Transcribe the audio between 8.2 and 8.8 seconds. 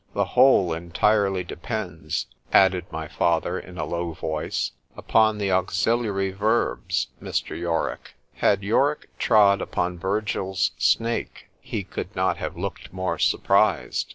Had